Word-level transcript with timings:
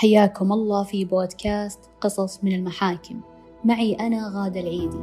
حياكم 0.00 0.52
الله 0.52 0.84
في 0.84 1.04
بودكاست 1.04 1.80
قصص 2.00 2.44
من 2.44 2.54
المحاكم. 2.54 3.20
معي 3.64 3.94
أنا 3.94 4.32
غادة 4.34 4.60
العيدي. 4.60 5.00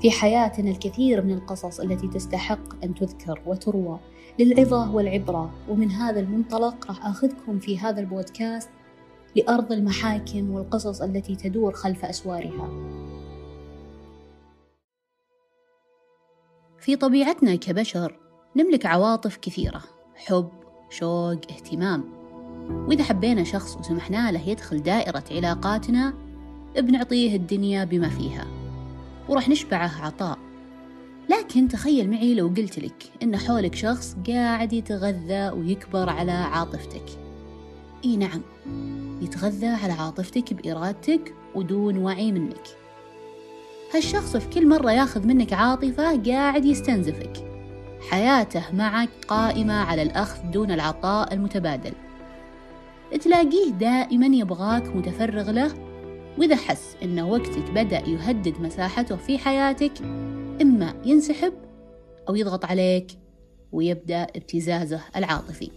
في 0.00 0.10
حياتنا 0.10 0.70
الكثير 0.70 1.22
من 1.22 1.34
القصص 1.34 1.80
التي 1.80 2.08
تستحق 2.08 2.84
أن 2.84 2.94
تذكر 2.94 3.42
وتروى 3.46 3.98
للعظة 4.38 4.94
والعبرة. 4.94 5.50
ومن 5.68 5.90
هذا 5.90 6.20
المنطلق 6.20 6.86
راح 6.86 7.06
آخذكم 7.06 7.58
في 7.58 7.78
هذا 7.78 8.00
البودكاست 8.00 8.70
لأرض 9.36 9.72
المحاكم 9.72 10.50
والقصص 10.50 11.02
التي 11.02 11.36
تدور 11.36 11.72
خلف 11.72 12.04
أسوارها. 12.04 12.68
في 16.78 16.96
طبيعتنا 16.96 17.54
كبشر 17.54 18.18
نملك 18.56 18.86
عواطف 18.86 19.36
كثيرة 19.36 19.82
حب 20.14 20.48
شوق 20.90 21.50
اهتمام. 21.50 22.13
وإذا 22.70 23.04
حبينا 23.04 23.44
شخص 23.44 23.76
وسمحنا 23.76 24.32
له 24.32 24.48
يدخل 24.48 24.82
دائرة 24.82 25.24
علاقاتنا 25.30 26.14
بنعطيه 26.76 27.36
الدنيا 27.36 27.84
بما 27.84 28.08
فيها 28.08 28.46
وراح 29.28 29.48
نشبعه 29.48 30.04
عطاء. 30.06 30.38
لكن 31.30 31.68
تخيل 31.68 32.10
معي 32.10 32.34
لو 32.34 32.46
قلت 32.46 32.78
لك 32.78 33.02
إن 33.22 33.36
حولك 33.36 33.74
شخص 33.74 34.16
قاعد 34.28 34.72
يتغذى 34.72 35.48
ويكبر 35.48 36.10
على 36.10 36.32
عاطفتك. 36.32 37.04
إي 38.04 38.16
نعم 38.16 38.42
يتغذى 39.22 39.66
على 39.66 39.92
عاطفتك 39.92 40.54
بإرادتك 40.54 41.34
ودون 41.54 41.98
وعي 41.98 42.32
منك. 42.32 42.66
هالشخص 43.94 44.36
في 44.36 44.48
كل 44.48 44.68
مرة 44.68 44.92
ياخذ 44.92 45.26
منك 45.26 45.52
عاطفة 45.52 46.22
قاعد 46.22 46.64
يستنزفك. 46.64 47.50
حياته 48.10 48.64
معك 48.72 49.10
قائمة 49.28 49.74
على 49.74 50.02
الأخذ 50.02 50.50
دون 50.50 50.70
العطاء 50.70 51.34
المتبادل. 51.34 51.92
تلاقيه 53.16 53.70
دائما 53.70 54.26
يبغاك 54.26 54.96
متفرغ 54.96 55.50
له 55.50 55.74
وإذا 56.38 56.56
حس 56.56 56.96
أن 57.02 57.20
وقتك 57.20 57.70
بدأ 57.70 57.98
يهدد 58.08 58.60
مساحته 58.60 59.16
في 59.16 59.38
حياتك 59.38 59.92
إما 60.62 60.94
ينسحب 61.04 61.52
أو 62.28 62.34
يضغط 62.34 62.64
عليك 62.64 63.06
ويبدأ 63.72 64.22
ابتزازه 64.22 65.00
العاطفي. 65.16 65.70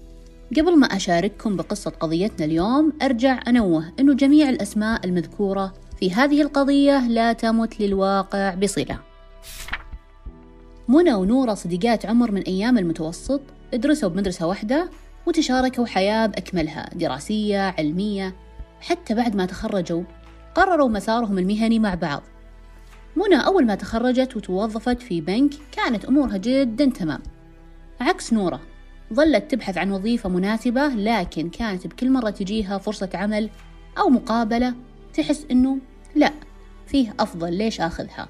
قبل 0.58 0.80
ما 0.80 0.88
أشارككم 0.88 1.56
بقصة 1.56 1.92
قضيتنا 1.92 2.46
اليوم 2.46 2.94
أرجع 3.02 3.40
أنوه 3.48 3.94
أنه 4.00 4.14
جميع 4.14 4.50
الأسماء 4.50 5.06
المذكورة 5.06 5.74
في 6.00 6.12
هذه 6.12 6.42
القضية 6.42 7.08
لا 7.08 7.34
تمت 7.34 7.80
للواقع 7.80 8.56
بصلة. 8.56 9.00
منى 10.88 11.14
ونورة 11.14 11.54
صديقات 11.54 12.06
عمر 12.06 12.32
من 12.32 12.42
أيام 12.42 12.78
المتوسط 12.78 13.42
درسوا 13.74 14.10
بمدرسة 14.10 14.48
واحدة 14.48 14.90
وتشاركوا 15.28 15.86
حياة 15.86 16.26
بأكملها 16.26 16.90
دراسية 16.96 17.60
علمية. 17.78 18.36
حتى 18.82 19.14
بعد 19.14 19.36
ما 19.36 19.46
تخرجوا 19.46 20.04
قرروا 20.56 20.90
مسارهم 20.90 21.38
المهني 21.38 21.80
مع 21.80 21.94
بعض. 21.96 22.24
منى 23.16 23.46
أول 23.46 23.66
ما 23.66 23.76
تخرجت 23.76 24.36
وتوظفت 24.36 25.02
في 25.02 25.22
بنك 25.22 25.54
كانت 25.72 26.06
أمورها 26.06 26.38
جدا 26.38 26.86
تمام. 26.86 27.20
عكس 28.02 28.34
نورة 28.34 28.62
ظلت 29.14 29.52
تبحث 29.52 29.78
عن 29.78 29.92
وظيفة 29.92 30.30
مناسبة 30.30 30.88
لكن 30.88 31.50
كانت 31.50 31.88
بكل 31.88 32.12
مرة 32.12 32.30
تجيها 32.30 32.78
فرصة 32.78 33.10
عمل 33.14 33.50
أو 33.98 34.10
مقابلة 34.10 34.74
تحس 35.14 35.46
إنه 35.52 35.78
لا 36.16 36.34
فيه 36.88 37.14
أفضل 37.20 37.54
ليش 37.54 37.82
آخذها. 37.82 38.28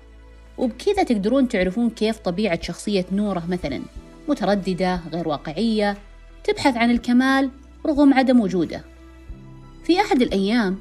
وبكذا 0.57 1.03
تقدرون 1.03 1.47
تعرفون 1.47 1.89
كيف 1.89 2.19
طبيعة 2.19 2.61
شخصية 2.61 3.05
نورة 3.11 3.43
مثلا 3.49 3.81
مترددة 4.27 5.01
غير 5.13 5.27
واقعية 5.27 5.97
تبحث 6.47 6.77
عن 6.77 6.91
الكمال 6.91 7.49
رغم 7.85 8.13
عدم 8.13 8.39
وجوده. 8.39 8.83
في 9.83 10.01
أحد 10.01 10.21
الأيام 10.21 10.77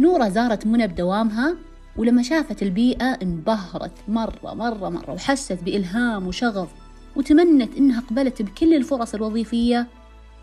نورة 0.00 0.28
زارت 0.28 0.66
منى 0.66 0.86
بدوامها 0.86 1.56
ولما 1.96 2.22
شافت 2.22 2.62
البيئة 2.62 3.18
انبهرت 3.22 3.92
مرة 4.08 4.54
مرة 4.54 4.88
مرة 4.88 5.12
وحست 5.12 5.58
بإلهام 5.62 6.26
وشغف 6.26 6.68
وتمنت 7.16 7.76
إنها 7.76 8.00
قبلت 8.00 8.42
بكل 8.42 8.74
الفرص 8.74 9.14
الوظيفية 9.14 9.86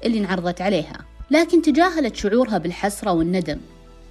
اللي 0.06 0.19
انعرضت 0.19 0.62
عليها. 0.62 1.06
لكن 1.31 1.62
تجاهلت 1.62 2.16
شعورها 2.16 2.57
بالحسرة 2.57 3.12
والندم 3.12 3.57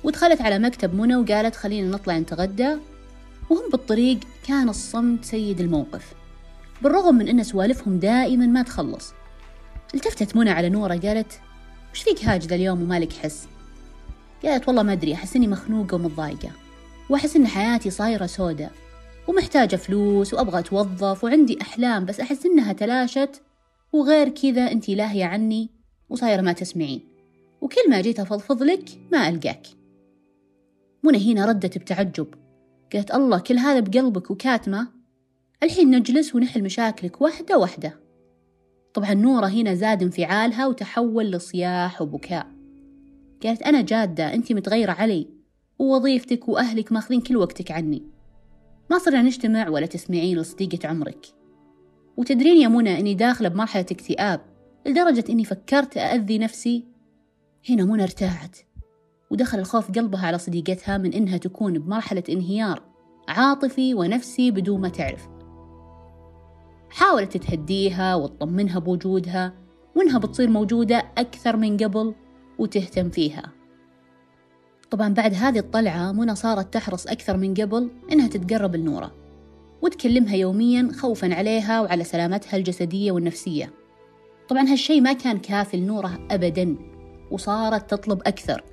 ودخلت 0.05 0.41
على 0.41 0.59
مكتب 0.59 0.95
منى 0.95 1.17
وقالت 1.17 1.57
خلينا 1.57 1.89
نطلع 1.89 2.19
نتغدى. 2.19 2.77
وهم 3.51 3.71
بالطريق 3.73 4.19
كان 4.49 4.69
الصمت 4.69 5.25
سيد 5.25 5.61
الموقف 5.61 6.13
بالرغم 6.83 7.15
من 7.15 7.29
أن 7.29 7.43
سوالفهم 7.43 7.99
دائما 7.99 8.47
ما 8.47 8.63
تخلص. 8.63 9.13
التفتت 9.95 10.37
منى 10.37 10.51
على 10.51 10.69
نورة 10.69 10.95
قالت 10.95 11.41
وش 11.93 12.03
فيك 12.03 12.25
هاجدة 12.25 12.57
اليوم 12.57 12.83
ومالك 12.83 13.13
حس؟ 13.13 13.49
قالت 14.45 14.69
والله 14.69 14.83
ما 14.83 14.93
أدري 14.93 15.15
أحس 15.15 15.37
إني 15.37 15.47
مخنوقة 15.47 15.95
ومتضايقة 15.95 16.51
وأحس 17.11 17.37
إن 17.37 17.47
حياتي 17.47 17.91
صايرة 17.91 18.27
سودة 18.27 18.71
ومحتاجة 19.29 19.77
فلوس 19.77 20.35
وأبغى 20.35 20.59
أتوظف 20.59 21.25
وعندي 21.25 21.63
أحلام 21.63 22.05
بس 22.05 22.21
أحس 22.21 22.47
إنها 22.47 22.73
تلاشت 22.73 23.43
وغير 23.93 24.29
كذا 24.29 24.73
أنتي 24.73 24.95
لاهية 24.95 25.25
عني 25.25 25.71
وصايرة 26.09 26.41
ما 26.41 26.53
تسمعين 26.53 27.01
وكل 27.61 27.91
ما 27.91 28.01
جيت 28.01 28.21
أفضفض 28.21 28.63
لك 28.63 28.85
ما 29.13 29.29
ألقاك. 29.29 29.67
منى 31.03 31.33
هنا 31.33 31.47
ردت 31.47 31.79
بتعجب 31.79 32.35
قالت 32.93 33.15
الله 33.15 33.39
كل 33.39 33.59
هذا 33.59 33.81
بقلبك 33.81 34.31
وكاتمة 34.31 34.89
الحين 35.63 35.91
نجلس 35.91 36.35
ونحل 36.35 36.63
مشاكلك 36.63 37.21
واحدة 37.21 37.59
واحدة. 37.59 38.00
طبعا 38.95 39.15
نورة 39.15 39.47
هنا 39.47 39.75
زاد 39.75 40.03
انفعالها 40.03 40.67
وتحول 40.67 41.31
لصياح 41.31 42.03
وبكاء. 42.03 42.47
قالت 43.43 43.63
أنا 43.63 43.81
جادة 43.81 44.35
أنت 44.35 44.53
متغيرة 44.53 44.93
علي. 44.93 45.29
ووظيفتك 45.79 46.49
وأهلك 46.49 46.93
ماخذين 46.93 47.21
كل 47.21 47.37
وقتك 47.37 47.71
عني. 47.71 48.03
ما 48.91 48.99
صرنا 48.99 49.23
نجتمع 49.23 49.69
ولا 49.69 49.87
تسمعين 49.87 50.39
لصديقة 50.39 50.89
عمرك. 50.89 51.27
وتدرين 52.17 52.57
يا 52.57 52.69
منى 52.69 53.01
أني 53.01 53.15
داخلة 53.15 53.49
بمرحلة 53.49 53.87
اكتئاب 53.91 54.41
لدرجة 54.87 55.25
أني 55.31 55.45
فكرت 55.45 55.97
أأذي 55.97 56.39
نفسي. 56.39 56.85
هنا 57.69 57.85
منى 57.85 58.03
ارتاحت 58.03 58.57
ودخل 59.31 59.59
الخوف 59.59 59.91
قلبها 59.91 60.27
على 60.27 60.39
صديقتها 60.39 60.99
من 60.99 61.13
إنها 61.13 61.37
تكون 61.37 61.79
بمرحلة 61.79 62.23
انهيار 62.29 62.83
عاطفي 63.29 63.95
ونفسي 63.95 64.51
بدون 64.51 64.81
ما 64.81 64.89
تعرف. 64.89 65.40
حاولت 66.91 67.37
تهديها 67.37 68.15
وتطمنها 68.15 68.79
بوجودها 68.79 69.53
وإنها 69.97 70.19
بتصير 70.19 70.51
موجودة 70.51 71.05
أكثر 71.19 71.57
من 71.57 71.77
قبل 71.77 72.15
وتهتم 72.59 73.11
فيها. 73.11 73.53
طبعا 74.91 75.15
بعد 75.15 75.35
هذه 75.35 75.59
الطلعة 75.59 76.13
منى 76.13 76.35
صارت 76.35 76.75
تحرص 76.75 77.07
أكثر 77.07 77.37
من 77.37 77.55
قبل 77.55 77.91
إنها 78.13 78.29
تتقرب 78.29 78.77
لنورة 78.77 79.13
وتكلمها 79.83 80.37
يوميا 80.37 80.91
خوفا 80.93 81.35
عليها 81.35 81.81
وعلى 81.81 82.05
سلامتها 82.05 82.57
الجسدية 82.57 83.13
والنفسية. 83.13 83.73
طبعا 84.49 84.63
هالشي 84.63 85.01
ما 85.01 85.13
كان 85.13 85.39
كافي 85.39 85.77
لنورة 85.77 86.19
أبدا 86.31 86.77
وصارت 87.31 87.91
تطلب 87.91 88.21
أكثر 88.27 88.65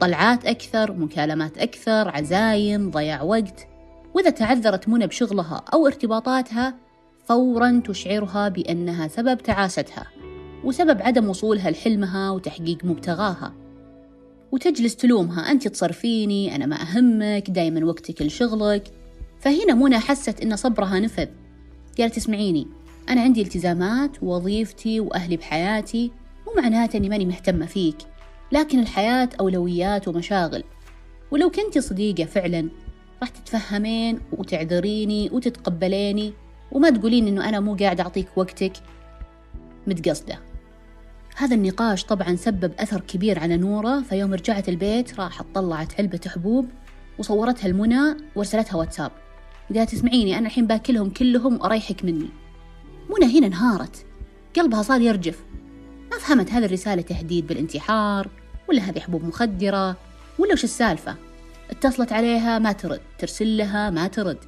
طلعات 0.00 0.46
أكثر 0.46 0.92
مكالمات 0.92 1.58
أكثر 1.58 2.08
عزايم 2.08 2.90
ضياع 2.90 3.22
وقت. 3.22 3.68
وإذا 4.14 4.30
تعذرت 4.30 4.88
منى 4.88 5.06
بشغلها 5.06 5.64
أو 5.74 5.86
ارتباطاتها 5.86 6.74
فورا 7.28 7.82
تشعرها 7.84 8.48
بأنها 8.48 9.08
سبب 9.08 9.38
تعاستها 9.38 10.06
وسبب 10.64 11.02
عدم 11.02 11.28
وصولها 11.28 11.70
لحلمها 11.70 12.30
وتحقيق 12.30 12.84
مبتغاها. 12.84 13.54
وتجلس 14.52 14.96
تلومها 14.96 15.50
أنت 15.50 15.68
تصرفيني 15.68 16.56
أنا 16.56 16.66
ما 16.66 16.76
أهمك 16.82 17.50
دايما 17.50 17.84
وقتك 17.86 18.22
لشغلك. 18.22 18.90
فهنا 19.40 19.74
منى 19.74 19.98
حست 19.98 20.40
إن 20.40 20.56
صبرها 20.56 21.00
نفذ. 21.00 21.26
قالت 21.98 22.16
اسمعيني 22.16 22.66
أنا 23.08 23.20
عندي 23.20 23.42
التزامات 23.42 24.22
ووظيفتي 24.22 25.00
وأهلي 25.00 25.36
بحياتي 25.36 26.10
مو 26.46 26.62
معناته 26.62 26.96
إني 26.96 27.08
ماني 27.08 27.26
مهتمة 27.26 27.66
فيك 27.66 27.96
لكن 28.52 28.78
الحياة 28.78 29.28
أولويات 29.40 30.08
ومشاغل. 30.08 30.64
ولو 31.30 31.50
كنتي 31.50 31.80
صديقة 31.80 32.24
فعلا 32.24 32.68
راح 33.20 33.28
تتفهمين 33.28 34.20
وتعذريني 34.32 35.30
وتتقبليني 35.32 36.32
وما 36.72 36.90
تقولين 36.90 37.26
إنه 37.26 37.48
أنا 37.48 37.60
مو 37.60 37.74
قاعد 37.74 38.00
أعطيك 38.00 38.28
وقتك. 38.36 38.72
متقصدة. 39.86 40.38
هذا 41.36 41.54
النقاش 41.54 42.04
طبعا 42.04 42.36
سبب 42.36 42.72
أثر 42.78 43.00
كبير 43.00 43.38
على 43.38 43.56
نورة 43.56 44.00
فيوم 44.00 44.34
رجعت 44.34 44.68
البيت 44.68 45.20
راحت 45.20 45.46
طلعت 45.54 46.00
علبة 46.00 46.20
حبوب 46.26 46.68
وصورتها 47.18 47.68
لمنى 47.68 48.16
وارسلتها 48.36 48.76
واتساب. 48.76 49.10
قالت 49.74 49.92
اسمعيني 49.92 50.38
أنا 50.38 50.46
الحين 50.46 50.66
باكلهم 50.66 51.10
كلهم 51.10 51.60
وأريحك 51.60 52.04
مني. 52.04 52.28
منى 53.10 53.38
هنا 53.38 53.46
انهارت. 53.46 54.06
قلبها 54.56 54.82
صار 54.82 55.00
يرجف. 55.00 55.44
ما 56.10 56.18
فهمت 56.18 56.50
هذه 56.50 56.64
الرسالة 56.64 57.02
تهديد 57.02 57.46
بالانتحار 57.46 58.28
ولا 58.68 58.82
هذه 58.82 59.00
حبوب 59.00 59.24
مخدرة 59.24 59.96
ولا 60.38 60.52
وش 60.52 60.64
السالفة؟ 60.64 61.16
اتصلت 61.70 62.12
عليها 62.12 62.58
ما 62.58 62.72
ترد. 62.72 63.00
ترسل 63.18 63.56
لها 63.56 63.90
ما 63.90 64.08
ترد. 64.08 64.38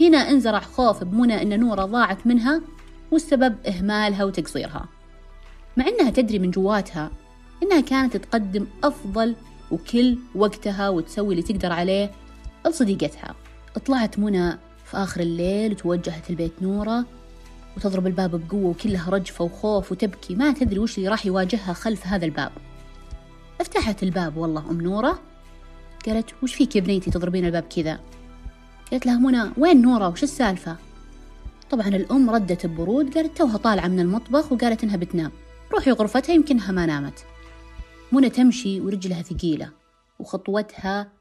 هنا 0.00 0.18
انزرع 0.18 0.60
خوف 0.60 1.04
بمنى 1.04 1.42
أن 1.42 1.60
نورة 1.60 1.84
ضاعت 1.84 2.26
منها 2.26 2.62
والسبب 3.10 3.56
إهمالها 3.66 4.24
وتقصيرها. 4.24 4.88
مع 5.76 5.86
أنها 5.88 6.10
تدري 6.10 6.38
من 6.38 6.50
جواتها 6.50 7.10
أنها 7.62 7.80
كانت 7.80 8.16
تقدم 8.16 8.66
أفضل 8.84 9.36
وكل 9.70 10.18
وقتها 10.34 10.88
وتسوي 10.88 11.34
اللي 11.34 11.42
تقدر 11.42 11.72
عليه 11.72 12.10
لصديقتها. 12.66 13.34
طلعت 13.86 14.18
منى 14.18 14.50
في 14.84 14.96
آخر 14.96 15.20
الليل 15.20 15.72
وتوجهت 15.72 16.30
البيت 16.30 16.62
نورة 16.62 17.04
وتضرب 17.76 18.06
الباب 18.06 18.30
بقوة 18.30 18.70
وكلها 18.70 19.10
رجفة 19.10 19.44
وخوف 19.44 19.92
وتبكي. 19.92 20.34
ما 20.34 20.52
تدري 20.52 20.78
وش 20.78 20.98
اللي 20.98 21.08
راح 21.08 21.26
يواجهها 21.26 21.72
خلف 21.72 22.06
هذا 22.06 22.24
الباب. 22.24 22.52
فتحت 23.58 24.02
الباب 24.02 24.36
والله 24.36 24.70
أم 24.70 24.80
نورة 24.80 25.18
قالت 26.06 26.30
وش 26.42 26.54
فيك 26.54 26.76
يا 26.76 26.80
بنيتي 26.80 27.10
تضربين 27.10 27.46
الباب 27.46 27.62
كذا؟ 27.62 28.00
قالت 28.90 29.06
لها 29.06 29.18
منى 29.18 29.50
وين 29.58 29.82
نورة؟ 29.82 30.08
وش 30.08 30.22
السالفة? 30.22 30.76
طبعا 31.70 31.88
الأم 31.88 32.30
ردت 32.30 32.66
ببرود 32.66 33.14
قالت 33.14 33.38
توها 33.38 33.56
طالعة 33.56 33.88
من 33.88 34.00
المطبخ 34.00 34.52
وقالت 34.52 34.84
إنها 34.84 34.96
بتنام. 34.96 35.30
روحي 35.72 35.90
غرفتها 35.90 36.32
يمكنها 36.32 36.72
ما 36.72 36.86
نامت. 36.86 37.24
منى 38.12 38.30
تمشي 38.30 38.80
ورجلها 38.80 39.22
ثقيلة 39.22 39.70
وخطوتها 40.18 41.12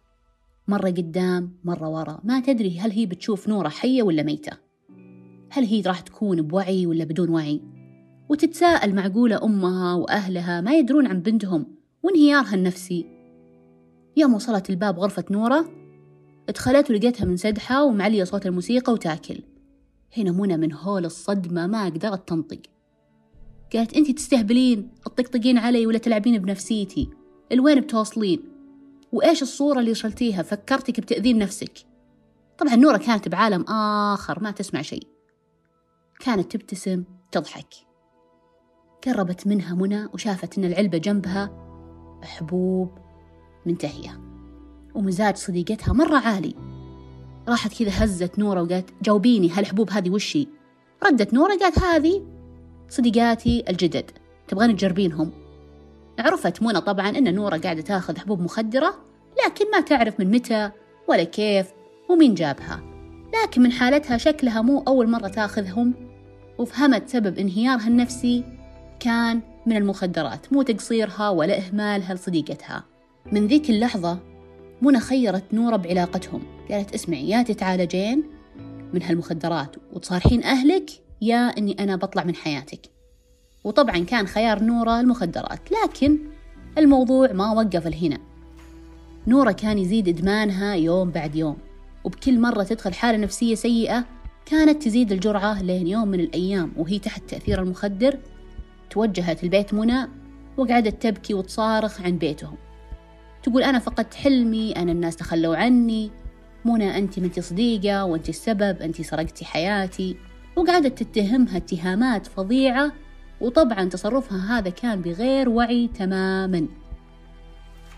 مرة 0.67 0.89
قدام 0.89 1.57
مرة 1.63 1.89
ورا. 1.89 2.19
ما 2.23 2.39
تدري 2.39 2.79
هل 2.79 2.91
هي 2.91 3.06
بتشوف 3.06 3.47
نورة 3.47 3.69
حية 3.69 4.03
ولا 4.03 4.23
ميتة. 4.23 4.57
هل 5.50 5.65
هي 5.65 5.81
راح 5.81 6.00
تكون 6.00 6.41
بوعي 6.41 6.85
ولا 6.85 7.03
بدون 7.03 7.29
وعي؟ 7.29 7.61
وتتساءل 8.29 8.95
معقولة 8.95 9.44
أمها 9.44 9.94
وأهلها 9.94 10.61
ما 10.61 10.73
يدرون 10.73 11.07
عن 11.07 11.21
بنتهم 11.21 11.65
وانهيارها 12.03 12.56
النفسي. 12.56 13.06
يوم 14.18 14.33
وصلت 14.33 14.69
الباب 14.69 15.00
غرفة 15.00 15.25
نورة 15.31 15.84
ادخلت 16.50 16.89
ولقيتها 16.89 17.25
منسدحة 17.25 17.83
ومعلية 17.83 18.24
صوت 18.24 18.45
الموسيقى 18.45 18.94
وتاكل. 18.94 19.44
هنا 20.18 20.31
منى 20.31 20.57
من 20.57 20.74
هول 20.74 21.06
الصدمة 21.06 21.68
ما 21.68 21.86
قدرت 21.86 22.30
تنطق. 22.30 22.62
قالت 23.74 23.94
أنتي 23.94 24.13
تستهبلين 24.13 24.92
تطقطقين 25.06 25.57
علي 25.57 25.88
ولا 25.88 25.97
تلعبين 25.97 26.42
بنفسيتي؟ 26.42 27.09
الوين 27.51 27.80
بتوصلين 27.80 28.44
وإيش 29.12 29.42
الصورة 29.42 29.80
اللي 29.80 29.95
شلتيها 29.95 30.44
فكرتك 30.44 31.00
بتأذين 31.00 31.38
نفسك. 31.38 31.74
طبعا 32.57 32.75
نورة 32.75 32.97
كانت 32.97 33.27
بعالم 33.27 33.62
آخر 33.62 34.44
ما 34.44 34.51
تسمع 34.51 34.81
شيء. 34.81 35.07
كانت 36.19 36.51
تبتسم 36.51 37.03
تضحك. 37.31 37.74
قربت 39.06 39.47
منها 39.47 39.75
منى 39.75 40.06
وشافت 40.13 40.57
إن 40.57 40.65
العلبة 40.65 40.97
جنبها 40.97 41.50
حبوب 42.24 42.89
منتهية. 43.65 44.34
ومزاج 44.95 45.36
صديقتها 45.36 45.94
مرة 45.94 46.18
عالي. 46.18 46.56
راحت 47.47 47.83
كذا 47.83 48.03
هزت 48.03 48.39
نورة 48.39 48.62
وقالت 48.62 48.89
جاوبيني 49.01 49.50
هالحبوب 49.50 49.89
هذه 49.89 50.09
وشي 50.09 50.47
ردت 51.03 51.33
نورة 51.33 51.57
قالت 51.57 51.80
هذه 51.80 52.25
صديقاتي 52.89 53.63
الجدد 53.69 54.12
تبغين 54.47 54.75
تجربينهم. 54.75 55.31
عرفت 56.19 56.63
منى 56.63 56.81
طبعا 56.81 57.09
أن 57.09 57.36
نورة 57.36 57.57
قاعدة 57.57 57.81
تاخذ 57.81 58.18
حبوب 58.18 58.39
مخدرة 58.42 58.95
لكن 59.45 59.71
ما 59.71 59.80
تعرف 59.80 60.19
من 60.19 60.31
متى 60.31 60.71
ولا 61.07 61.24
كيف 61.24 61.68
ومين 62.09 62.33
جابها. 62.33 62.83
لكن 63.44 63.62
من 63.62 63.71
حالتها 63.71 64.18
شكلها 64.18 64.62
مو 64.62 64.83
أول 64.88 65.09
مرة 65.09 65.27
تاخذهم 65.27 65.94
وفهمت 66.57 67.09
سبب 67.09 67.38
انهيارها 67.38 67.88
النفسي 67.88 68.44
كان 69.00 69.42
من 69.65 69.77
المخدرات 69.77 70.53
مو 70.53 70.62
تقصيرها 70.62 71.30
ولا 71.30 71.57
إهمالها 71.57 72.13
لصديقتها. 72.13 72.83
من 73.31 73.47
ذيك 73.47 73.69
اللحظة 73.69 74.19
منى 74.85 74.99
خيرت 74.99 75.43
نورة 75.53 75.75
بعلاقتهم. 75.75 76.41
قالت 76.71 76.93
اسمعي 76.93 77.29
يا 77.29 77.43
تتعالجين 77.43 78.23
من 78.93 79.03
هالمخدرات 79.03 79.75
وتصارحين 79.93 80.43
أهلك 80.43 80.89
يا 81.21 81.37
أني 81.37 81.75
أنا 81.79 81.95
بطلع 81.95 82.23
من 82.23 82.35
حياتك. 82.35 82.95
وطبعا 83.63 83.97
كان 83.97 84.27
خيار 84.27 84.63
نورة 84.63 84.99
المخدرات 84.99 85.59
لكن 85.71 86.19
الموضوع 86.77 87.31
ما 87.31 87.51
وقف 87.51 87.87
هنا 88.03 88.17
نورة 89.27 89.51
كان 89.51 89.77
يزيد 89.77 90.07
إدمانها 90.07 90.75
يوم 90.75 91.09
بعد 91.09 91.35
يوم 91.35 91.57
وبكل 92.03 92.39
مرة 92.39 92.63
تدخل 92.63 92.93
حالة 92.93 93.17
نفسية 93.17 93.55
سيئة 93.55 94.05
كانت 94.45 94.83
تزيد 94.83 95.11
الجرعة 95.11 95.61
لين 95.63 95.87
يوم 95.87 96.07
من 96.07 96.19
الأيام 96.19 96.71
وهي 96.77 96.99
تحت 96.99 97.29
تأثير 97.29 97.61
المخدر 97.61 98.19
توجهت 98.89 99.43
البيت 99.43 99.73
منى 99.73 100.07
وقعدت 100.57 101.03
تبكي 101.03 101.33
وتصارخ 101.33 102.01
عن 102.01 102.17
بيتهم. 102.17 102.57
تقول 103.45 103.63
أنا 103.63 103.80
فقدت 103.80 104.13
حلمي 104.13 104.71
أنا 104.71 104.92
الناس 104.92 105.15
تخلوا 105.15 105.56
عني. 105.56 106.12
منى 106.65 106.97
أنت 106.97 107.19
منتي 107.19 107.42
صديقة 107.42 108.06
وأنت 108.06 108.30
السبب 108.30 108.81
أنت 108.81 109.01
سرقتي 109.01 109.45
حياتي. 109.45 110.18
وقعدت 110.56 111.03
تتهمها 111.03 111.57
اتهامات 111.57 112.27
فظيعة 112.27 112.92
وطبعا 113.42 113.83
تصرفها 113.83 114.57
هذا 114.57 114.69
كان 114.69 115.01
بغير 115.01 115.50
وعي 115.50 115.88
تماما. 115.88 116.68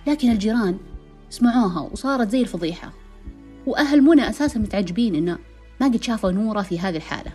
لكن 0.08 0.32
الجيران 0.32 0.78
سمعوها 1.30 1.82
وصارت 1.82 2.30
زي 2.30 2.42
الفضيحة. 2.42 2.94
وأهل 3.66 4.02
منى 4.02 4.30
أساسا 4.30 4.60
متعجبين 4.60 5.16
إنه 5.16 5.38
ما 5.82 5.88
قد 5.88 6.04
شافوا 6.04 6.32
نورة 6.32 6.62
في 6.62 6.80
هذه 6.80 6.96
الحالة. 6.96 7.32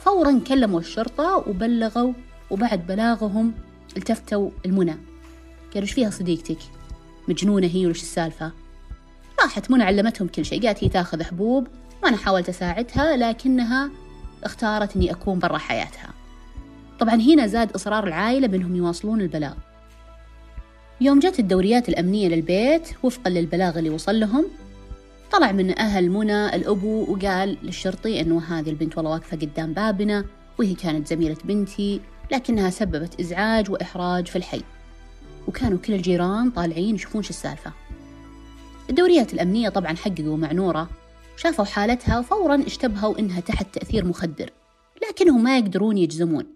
فورا 0.00 0.40
كلموا 0.46 0.80
الشرطة 0.80 1.44
وبلغوا 1.48 2.12
وبعد 2.50 2.86
بلاغهم 2.86 3.52
التفتوا 3.96 4.50
المنى. 4.66 4.96
قالوا 5.74 5.82
إيش 5.82 5.92
فيها 5.92 6.10
صديقتك؟ 6.10 6.58
مجنونة 7.28 7.66
هي 7.66 7.86
وش 7.86 8.02
السالفة؟ 8.02 8.52
راحت 9.42 9.70
منى 9.70 9.82
علمتهم 9.82 10.28
كل 10.28 10.44
شيء 10.44 10.66
قالت 10.66 10.84
هي 10.84 10.88
تاخذ 10.88 11.22
حبوب 11.22 11.66
وأنا 12.02 12.16
حاولت 12.16 12.48
أساعدها 12.48 13.16
لكنها 13.16 13.90
اختارت 14.44 14.96
أني 14.96 15.10
أكون 15.10 15.38
برا 15.38 15.58
حياتها. 15.58 16.10
طبعا 17.00 17.14
هنا 17.14 17.46
زاد 17.46 17.72
إصرار 17.72 18.06
العائلة 18.06 18.46
بأنهم 18.46 18.76
يواصلون 18.76 19.20
البلاغ. 19.20 19.54
يوم 21.00 21.18
جت 21.18 21.38
الدوريات 21.38 21.88
الأمنية 21.88 22.28
للبيت 22.28 22.88
وفقا 23.02 23.30
للبلاغ 23.30 23.78
اللي 23.78 23.90
وصل 23.90 24.20
لهم 24.20 24.46
طلع 25.32 25.52
من 25.52 25.78
أهل 25.78 26.10
منى 26.10 26.56
الأبو 26.56 27.12
وقال 27.12 27.56
للشرطي 27.62 28.20
أنه 28.20 28.42
هذه 28.42 28.70
البنت 28.70 28.96
والله 28.96 29.10
واقفة 29.10 29.36
قدام 29.36 29.72
بابنا 29.72 30.24
وهي 30.58 30.74
كانت 30.74 31.08
زميلة 31.08 31.36
بنتي 31.44 32.00
لكنها 32.32 32.70
سببت 32.70 33.20
إزعاج 33.20 33.70
وإحراج 33.70 34.26
في 34.26 34.36
الحي. 34.36 34.62
وكانوا 35.48 35.78
كل 35.78 35.94
الجيران 35.94 36.50
طالعين 36.50 36.94
يشوفون 36.94 37.22
شو 37.22 37.30
السالفة. 37.30 37.72
الدوريات 38.90 39.34
الأمنية 39.34 39.68
طبعا 39.68 39.96
حققوا 39.96 40.36
مع 40.36 40.52
نورة 40.52 40.88
شافوا 41.36 41.64
حالتها 41.64 42.18
وفورا 42.18 42.66
اشتبهوا 42.66 43.18
إنها 43.18 43.40
تحت 43.40 43.74
تأثير 43.74 44.04
مخدر 44.04 44.50
لكنهم 45.10 45.42
ما 45.42 45.58
يقدرون 45.58 45.98
يجزمون. 45.98 46.46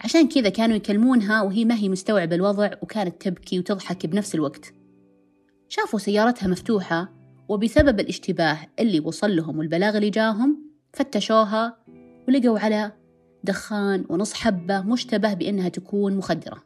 عشان 0.00 0.28
كذا 0.28 0.48
كانوا 0.48 0.76
يكلمونها 0.76 1.42
وهي 1.42 1.64
ما 1.64 1.74
هي 1.74 1.88
مستوعبة 1.88 2.36
الوضع 2.36 2.70
وكانت 2.82 3.22
تبكي 3.22 3.58
وتضحك 3.58 4.06
بنفس 4.06 4.34
الوقت. 4.34 4.74
شافوا 5.68 5.98
سيارتها 5.98 6.46
مفتوحة 6.46 7.12
وبسبب 7.48 8.00
الاشتباه 8.00 8.58
اللي 8.78 9.00
وصل 9.00 9.36
لهم 9.36 9.58
والبلاغ 9.58 9.96
اللي 9.96 10.10
جاهم 10.10 10.58
فتشوها 10.92 11.76
ولقوا 12.28 12.58
على 12.58 12.92
دخان 13.44 14.04
ونص 14.08 14.32
حبة 14.32 14.80
مشتبه 14.80 15.34
بأنها 15.34 15.68
تكون 15.68 16.16
مخدرة. 16.16 16.65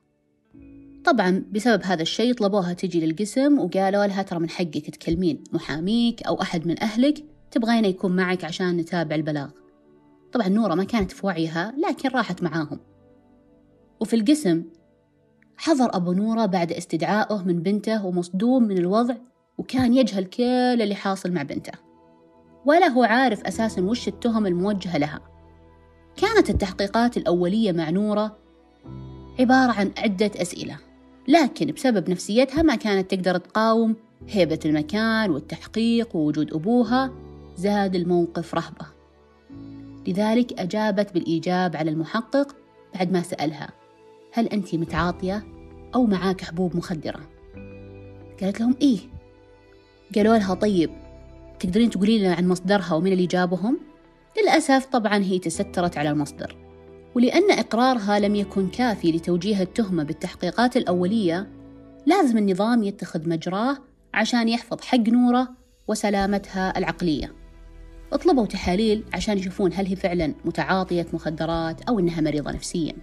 طبعا 1.04 1.44
بسبب 1.52 1.82
هذا 1.84 2.02
الشيء 2.02 2.34
طلبوها 2.34 2.72
تجي 2.72 3.06
للقسم 3.06 3.58
وقالوا 3.58 4.06
لها 4.06 4.22
ترى 4.22 4.38
من 4.38 4.50
حقك 4.50 4.90
تكلمين 4.90 5.44
محاميك 5.52 6.22
أو 6.22 6.42
أحد 6.42 6.66
من 6.66 6.82
أهلك 6.82 7.24
تبغينا 7.50 7.88
يكون 7.88 8.16
معك 8.16 8.44
عشان 8.44 8.76
نتابع 8.76 9.16
البلاغ. 9.16 9.48
طبعا 10.32 10.48
نورة 10.48 10.74
ما 10.74 10.84
كانت 10.84 11.12
في 11.12 11.26
وعيها 11.26 11.74
لكن 11.88 12.08
راحت 12.08 12.42
معاهم. 12.42 12.78
وفي 14.00 14.16
القسم 14.16 14.64
حضر 15.56 15.96
أبو 15.96 16.12
نورة 16.12 16.46
بعد 16.46 16.72
استدعائه 16.72 17.42
من 17.46 17.62
بنته 17.62 18.06
ومصدوم 18.06 18.62
من 18.62 18.78
الوضع 18.78 19.14
وكان 19.58 19.94
يجهل 19.94 20.24
كل 20.24 20.42
اللي 20.82 20.94
حاصل 20.94 21.32
مع 21.32 21.42
بنته. 21.42 21.72
ولا 22.66 22.88
هو 22.88 23.02
عارف 23.02 23.44
أساسا 23.44 23.82
وش 23.82 24.08
التهم 24.08 24.46
الموجهة 24.46 24.98
لها. 24.98 25.20
كانت 26.16 26.50
التحقيقات 26.50 27.16
الأولية 27.16 27.72
مع 27.72 27.90
نورة 27.90 28.38
عبارة 29.40 29.72
عن 29.72 29.90
عدة 29.98 30.30
أسئلة. 30.36 30.89
لكن 31.28 31.66
بسبب 31.66 32.10
نفسيتها 32.10 32.62
ما 32.62 32.74
كانت 32.74 33.14
تقدر 33.14 33.38
تقاوم 33.38 33.96
هيبة 34.28 34.60
المكان 34.64 35.30
والتحقيق 35.30 36.16
ووجود 36.16 36.54
أبوها 36.54 37.10
زاد 37.56 37.94
الموقف 37.94 38.54
رهبة 38.54 38.86
لذلك 40.06 40.60
أجابت 40.60 41.14
بالإيجاب 41.14 41.76
على 41.76 41.90
المحقق 41.90 42.56
بعد 42.94 43.12
ما 43.12 43.22
سألها 43.22 43.70
هل 44.32 44.46
أنت 44.46 44.74
متعاطية 44.74 45.42
أو 45.94 46.06
معاك 46.06 46.40
حبوب 46.40 46.76
مخدرة؟ 46.76 47.20
قالت 48.40 48.60
لهم 48.60 48.76
إيه 48.82 48.98
قالوا 50.14 50.36
لها 50.36 50.54
طيب 50.54 50.90
تقدرين 51.60 51.90
تقولي 51.90 52.18
لنا 52.18 52.34
عن 52.34 52.48
مصدرها 52.48 52.94
ومن 52.94 53.12
اللي 53.12 53.26
جابهم؟ 53.26 53.78
للأسف 54.42 54.86
طبعا 54.86 55.18
هي 55.18 55.38
تسترت 55.38 55.98
على 55.98 56.10
المصدر 56.10 56.56
ولأن 57.14 57.50
إقرارها 57.50 58.18
لم 58.18 58.34
يكن 58.34 58.68
كافي 58.68 59.12
لتوجيه 59.12 59.62
التهمة 59.62 60.02
بالتحقيقات 60.02 60.76
الأولية 60.76 61.48
لازم 62.06 62.38
النظام 62.38 62.82
يتخذ 62.82 63.28
مجراه 63.28 63.76
عشان 64.14 64.48
يحفظ 64.48 64.80
حق 64.80 65.08
نورة 65.08 65.48
وسلامتها 65.88 66.78
العقلية. 66.78 67.32
اطلبوا 68.12 68.46
تحاليل 68.46 69.04
عشان 69.14 69.38
يشوفون 69.38 69.72
هل 69.74 69.86
هي 69.86 69.96
فعلا 69.96 70.34
متعاطية 70.44 71.06
مخدرات 71.12 71.82
أو 71.82 71.98
إنها 71.98 72.20
مريضة 72.20 72.50
نفسيا. 72.50 72.94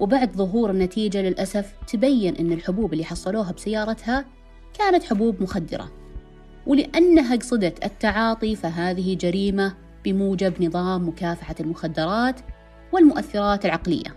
وبعد 0.00 0.32
ظهور 0.32 0.70
النتيجة 0.70 1.22
للأسف 1.22 1.72
تبين 1.86 2.36
أن 2.36 2.52
الحبوب 2.52 2.92
اللي 2.92 3.04
حصلوها 3.04 3.52
بسيارتها 3.52 4.24
كانت 4.78 5.04
حبوب 5.04 5.42
مخدرة. 5.42 5.90
ولأنها 6.66 7.36
قصدت 7.36 7.84
التعاطي 7.84 8.56
فهذه 8.56 9.14
جريمة 9.14 9.74
بموجب 10.04 10.62
نظام 10.62 11.08
مكافحة 11.08 11.54
المخدرات 11.60 12.40
والمؤثرات 12.92 13.64
العقلية. 13.64 14.14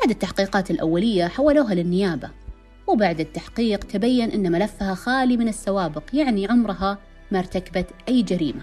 بعد 0.00 0.10
التحقيقات 0.10 0.70
الأولية 0.70 1.26
حولوها 1.26 1.74
للنيابة 1.74 2.30
وبعد 2.86 3.20
التحقيق 3.20 3.84
تبين 3.84 4.30
أن 4.30 4.52
ملفها 4.52 4.94
خالي 4.94 5.36
من 5.36 5.48
السوابق 5.48 6.02
يعني 6.12 6.48
عمرها 6.48 6.98
ما 7.30 7.38
ارتكبت 7.38 7.86
أي 8.08 8.22
جريمة. 8.22 8.60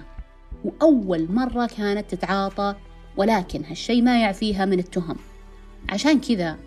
وأول 0.66 1.28
مرة 1.32 1.66
كانت 1.78 2.16
تتعاطى 2.16 2.76
ولكن 3.18 3.64
هالشي 3.64 4.02
ما 4.02 4.22
يعفيها 4.22 4.66
من 4.66 4.80
التهم. 4.80 5.16
عشان 5.90 6.20
كذا 6.20 6.58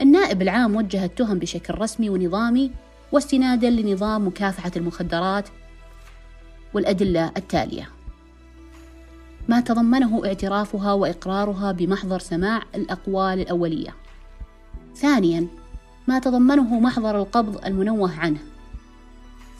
النائب 0.00 0.42
العام 0.42 0.76
وجه 0.76 1.04
التهم 1.04 1.38
بشكل 1.38 1.78
رسمي 1.78 2.10
ونظامي 2.10 2.70
واستنادا 3.12 3.70
لنظام 3.70 4.26
مكافحة 4.26 4.70
المخدرات 4.76 5.48
والأدلة 6.74 7.32
التالية. 7.36 7.88
ما 9.50 9.60
تضمنه 9.60 10.22
اعترافها 10.26 10.92
وإقرارها 10.92 11.72
بمحضر 11.72 12.18
سماع 12.18 12.62
الأقوال 12.74 13.40
الأولية. 13.40 13.94
ثانيا 14.96 15.46
ما 16.08 16.18
تضمنه 16.18 16.80
محضر 16.80 17.18
القبض 17.18 17.64
المنوه 17.64 18.20
عنه. 18.20 18.38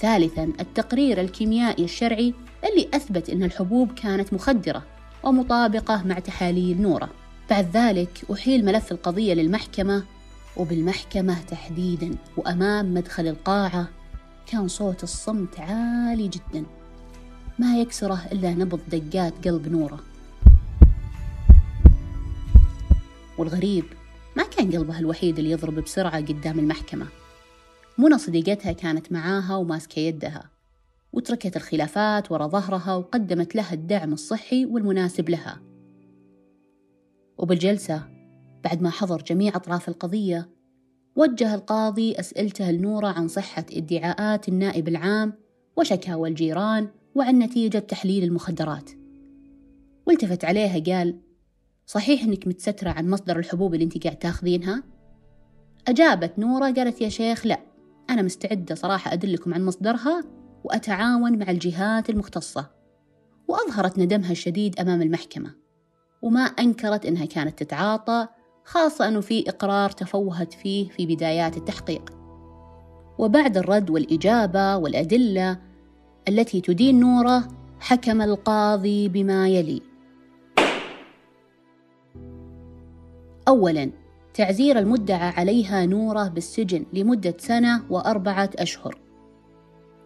ثالثا 0.00 0.52
التقرير 0.60 1.20
الكيميائي 1.20 1.84
الشرعي 1.84 2.34
اللي 2.64 2.88
أثبت 2.94 3.30
أن 3.30 3.42
الحبوب 3.42 3.92
كانت 3.92 4.32
مخدرة 4.32 4.82
ومطابقة 5.22 6.02
مع 6.06 6.18
تحاليل 6.18 6.82
نورة. 6.82 7.08
بعد 7.50 7.76
ذلك 7.76 8.24
أحيل 8.32 8.64
ملف 8.64 8.92
القضية 8.92 9.34
للمحكمة 9.34 10.02
وبالمحكمة 10.56 11.42
تحديدا 11.42 12.16
وأمام 12.36 12.94
مدخل 12.94 13.26
القاعة 13.26 13.88
كان 14.46 14.68
صوت 14.68 15.02
الصمت 15.02 15.60
عالي 15.60 16.28
جدا. 16.28 16.64
ما 17.60 17.78
يكسره 17.78 18.26
إلا 18.32 18.54
نبض 18.54 18.80
دقات 18.92 19.48
قلب 19.48 19.68
نورة. 19.68 20.00
والغريب 23.38 23.84
ما 24.36 24.42
كان 24.42 24.70
قلبها 24.72 24.98
الوحيد 24.98 25.38
اللي 25.38 25.50
يضرب 25.50 25.74
بسرعة 25.74 26.20
قدام 26.20 26.58
المحكمة. 26.58 27.06
منى 27.98 28.18
صديقتها 28.18 28.72
كانت 28.72 29.12
معاها 29.12 29.56
وماسكة 29.56 30.00
يدها 30.00 30.50
وتركت 31.12 31.56
الخلافات 31.56 32.32
ورا 32.32 32.46
ظهرها 32.46 32.94
وقدمت 32.94 33.54
لها 33.54 33.72
الدعم 33.74 34.12
الصحي 34.12 34.66
والمناسب 34.66 35.28
لها. 35.30 35.60
وبالجلسة 37.38 38.02
بعد 38.64 38.82
ما 38.82 38.90
حضر 38.90 39.22
جميع 39.22 39.56
أطراف 39.56 39.88
القضية 39.88 40.48
وجه 41.16 41.54
القاضي 41.54 42.12
أسئلته 42.20 42.70
لنورة 42.70 43.06
عن 43.06 43.28
صحة 43.28 43.66
ادعاءات 43.72 44.48
النائب 44.48 44.88
العام 44.88 45.32
وشكاوى 45.76 46.28
الجيران 46.28 46.88
وعن 47.14 47.38
نتيجة 47.38 47.78
تحليل 47.78 48.24
المخدرات. 48.24 48.90
والتفت 50.06 50.44
عليها 50.44 50.96
قال 50.96 51.20
صحيح 51.86 52.22
إنك 52.22 52.48
متسترة 52.48 52.90
عن 52.90 53.10
مصدر 53.10 53.38
الحبوب 53.38 53.74
اللي 53.74 53.84
أنت 53.84 54.04
قاعد 54.04 54.18
تاخذينها؟ 54.18 54.82
أجابت 55.88 56.38
نورة 56.38 56.70
قالت 56.70 57.00
يا 57.00 57.08
شيخ 57.08 57.46
لا 57.46 57.60
أنا 58.10 58.22
مستعدة 58.22 58.74
صراحة 58.74 59.12
أدلكم 59.12 59.54
عن 59.54 59.64
مصدرها 59.64 60.24
وأتعاون 60.64 61.38
مع 61.38 61.50
الجهات 61.50 62.10
المختصة. 62.10 62.70
وأظهرت 63.48 63.98
ندمها 63.98 64.32
الشديد 64.32 64.80
أمام 64.80 65.02
المحكمة 65.02 65.54
وما 66.22 66.40
أنكرت 66.40 67.06
أنها 67.06 67.24
كانت 67.24 67.62
تتعاطى 67.62 68.28
خاصة 68.64 69.08
أنه 69.08 69.20
في 69.20 69.48
إقرار 69.48 69.90
تفوهت 69.90 70.52
فيه 70.52 70.88
في 70.88 71.06
بدايات 71.06 71.56
التحقيق. 71.56 72.10
وبعد 73.18 73.56
الرد 73.56 73.90
والإجابة 73.90 74.76
والأدلة 74.76 75.69
التي 76.30 76.60
تدين 76.60 77.00
نورة 77.00 77.48
حكم 77.80 78.22
القاضي 78.22 79.08
بما 79.08 79.48
يلي 79.48 79.82
أولاً 83.48 83.90
تعزير 84.34 84.78
المدعى 84.78 85.28
عليها 85.28 85.86
نورة 85.86 86.28
بالسجن 86.28 86.86
لمدة 86.92 87.34
سنة 87.38 87.82
وأربعة 87.90 88.50
أشهر. 88.58 88.98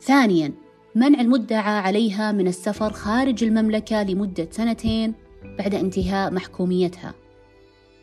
ثانياً 0.00 0.52
منع 0.94 1.20
المدعى 1.20 1.78
عليها 1.78 2.32
من 2.32 2.46
السفر 2.46 2.92
خارج 2.92 3.44
المملكة 3.44 4.02
لمدة 4.02 4.48
سنتين 4.50 5.14
بعد 5.58 5.74
انتهاء 5.74 6.32
محكوميتها. 6.32 7.14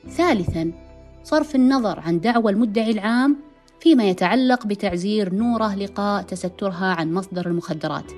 ثالثاً 0.07 0.71
صرف 1.23 1.55
النظر 1.55 1.99
عن 1.99 2.19
دعوى 2.19 2.51
المدعي 2.51 2.91
العام 2.91 3.50
فيما 3.81 4.09
يتعلق 4.09 4.67
بتعزير 4.67 5.33
نورة 5.33 5.75
لقاء 5.75 6.23
تسترها 6.23 6.85
عن 6.85 7.13
مصدر 7.13 7.47
المخدرات. 7.47 8.11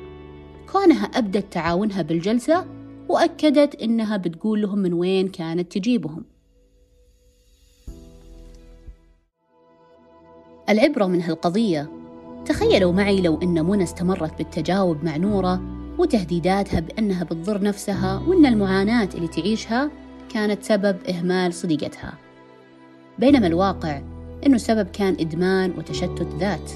كونها 0.71 1.05
أبدت 1.05 1.53
تعاونها 1.53 2.01
بالجلسة 2.01 2.65
وأكدت 3.09 3.75
إنها 3.75 4.17
بتقول 4.17 4.61
لهم 4.61 4.79
من 4.79 4.93
وين 4.93 5.27
كانت 5.27 5.71
تجيبهم. 5.71 6.25
العبرة 10.69 11.05
من 11.05 11.21
هالقضية 11.21 11.91
تخيلوا 12.45 12.93
معي 12.93 13.21
لو 13.21 13.41
أن 13.41 13.65
منى 13.65 13.83
استمرت 13.83 14.37
بالتجاوب 14.37 15.03
مع 15.03 15.17
نورة 15.17 15.61
وتهديداتها 15.97 16.79
بأنها 16.79 17.23
بتضر 17.23 17.61
نفسها 17.61 18.23
وأن 18.27 18.45
المعاناة 18.45 19.09
اللي 19.15 19.27
تعيشها 19.27 19.91
كانت 20.33 20.63
سبب 20.63 20.97
إهمال 21.09 21.53
صديقتها 21.53 22.13
بينما 23.19 23.47
الواقع 23.47 24.01
أنه 24.45 24.55
السبب 24.55 24.87
كان 24.87 25.17
إدمان 25.19 25.73
وتشتت 25.77 26.27
ذات. 26.39 26.71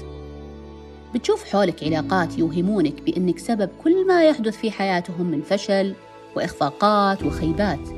بتشوف 1.14 1.44
حولك 1.44 1.84
علاقات 1.84 2.38
يوهمونك 2.38 3.02
بأنك 3.02 3.38
سبب 3.38 3.70
كل 3.84 4.06
ما 4.06 4.24
يحدث 4.24 4.56
في 4.56 4.70
حياتهم 4.70 5.26
من 5.26 5.42
فشل 5.42 5.94
وإخفاقات 6.36 7.22
وخيبات. 7.22 7.88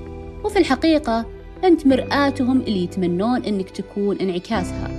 وفي 0.44 0.58
الحقيقة 0.58 1.26
أنت 1.64 1.86
مرآتهم 1.86 2.60
اللي 2.60 2.84
يتمنون 2.84 3.44
أنك 3.44 3.70
تكون 3.70 4.16
انعكاسها. 4.16 4.90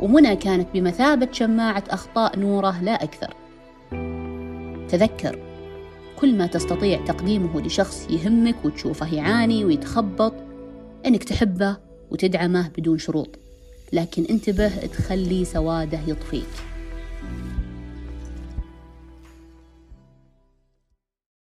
ومنى 0.00 0.36
كانت 0.36 0.68
بمثابة 0.74 1.28
شماعة 1.32 1.84
أخطاء 1.90 2.38
نوره 2.38 2.82
لا 2.82 3.02
أكثر. 3.02 3.34
تذكر 4.88 5.38
كل 6.20 6.34
ما 6.34 6.46
تستطيع 6.46 7.04
تقديمه 7.04 7.60
لشخص 7.60 8.06
يهمك 8.10 8.64
وتشوفه 8.64 9.14
يعاني 9.14 9.64
ويتخبط 9.64 10.34
إنك 11.06 11.24
تحبه 11.24 11.76
وتدعمه 12.10 12.68
بدون 12.78 12.98
شروط. 12.98 13.41
لكن 13.92 14.24
انتبه 14.30 14.68
تخلي 14.68 15.44
سواده 15.44 16.00
يطفيك. 16.06 16.71